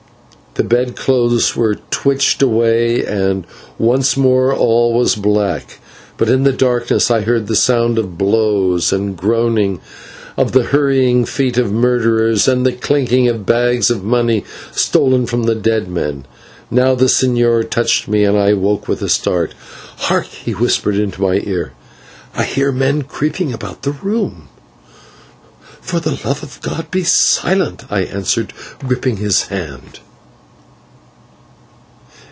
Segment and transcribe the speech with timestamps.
[0.55, 3.45] The bed clothes were twitched away and
[3.77, 5.79] once more all was black,
[6.17, 9.79] but in the darkness I heard a sound of blows and groaning,
[10.35, 14.43] of the hurrying feet of murderers, and the clinking of bags of money
[14.73, 16.25] stolen from the dead men.
[16.69, 19.53] Now the señor touched me and I woke with a start.
[19.99, 21.71] "Hark," he whispered into my ear,
[22.35, 24.49] "I hear men creeping about the room."
[25.79, 28.51] "For the love of God, be silent," I answered,
[28.85, 30.01] gripping his hand.